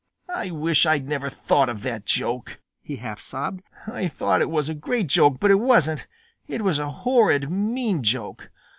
"I 0.33 0.49
wish 0.49 0.87
I'd 0.87 1.07
never 1.07 1.29
thought 1.29 1.69
of 1.69 1.83
that 1.83 2.07
joke," 2.07 2.59
he 2.81 2.95
half 2.95 3.21
sobbed. 3.21 3.61
"I 3.85 4.07
thought 4.07 4.41
it 4.41 4.49
was 4.49 4.67
a 4.67 4.73
great 4.73 5.05
joke, 5.05 5.39
but 5.39 5.51
it 5.51 5.59
wasn't. 5.59 6.07
It 6.47 6.63
was 6.63 6.79
a 6.79 6.89
horrid, 6.89 7.51
mean 7.51 8.01
joke. 8.01 8.49